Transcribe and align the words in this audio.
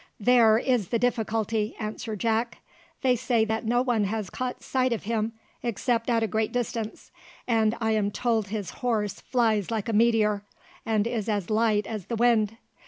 "There 0.19 0.57
is 0.57 0.87
the 0.87 0.97
difficulty," 0.97 1.75
answered 1.79 2.17
Jack. 2.21 2.57
"They 3.03 3.15
say 3.15 3.45
that 3.45 3.67
no 3.67 3.83
one 3.83 4.05
has 4.05 4.31
caught 4.31 4.63
sight 4.63 4.91
of 4.93 5.03
him 5.03 5.33
except 5.61 6.09
at 6.09 6.23
a 6.23 6.27
great 6.27 6.51
distance; 6.51 7.11
and 7.47 7.75
I 7.79 7.91
am 7.91 8.09
told 8.09 8.47
his 8.47 8.71
horse 8.81 9.19
flies 9.21 9.69
like 9.69 9.89
a 9.89 9.93
meteor, 9.93 10.43
and 10.87 11.05
is 11.05 11.29
as 11.29 11.51
light 11.51 11.85
as 11.85 12.07
the 12.07 12.15
wind. 12.15 12.57